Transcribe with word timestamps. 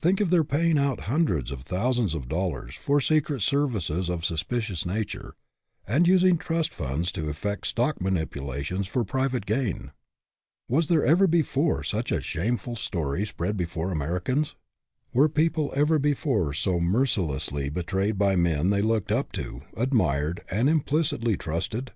Think 0.00 0.22
of 0.22 0.30
their 0.30 0.42
paying 0.42 0.78
out 0.78 1.00
hun 1.00 1.26
dreds 1.26 1.52
of 1.52 1.60
thousands 1.60 2.14
of 2.14 2.30
dollars 2.30 2.74
for 2.74 2.98
secret 2.98 3.42
ser 3.42 3.66
vices 3.66 4.08
of 4.08 4.22
a 4.22 4.24
suspicious 4.24 4.86
nature, 4.86 5.34
and 5.86 6.08
using 6.08 6.38
trust 6.38 6.72
funds 6.72 7.12
to 7.12 7.28
effect 7.28 7.66
stock 7.66 8.00
manipulations 8.00 8.86
for 8.88 9.04
private 9.04 9.44
gain! 9.44 9.92
Was 10.66 10.86
there 10.86 11.04
ever 11.04 11.26
before 11.26 11.82
such 11.82 12.10
a 12.10 12.22
shameful 12.22 12.76
story 12.76 13.26
spread 13.26 13.58
before 13.58 13.92
Americans? 13.92 14.54
Were 15.12 15.28
people 15.28 15.70
ever 15.76 15.98
before 15.98 16.54
so 16.54 16.80
mercilessly 16.80 17.68
betrayed 17.68 18.16
by 18.16 18.34
men 18.34 18.70
they 18.70 18.80
looked 18.80 19.12
up 19.12 19.30
to, 19.32 19.60
admired, 19.76 20.42
and 20.50 20.70
implicitly 20.70 21.36
trusted? 21.36 21.92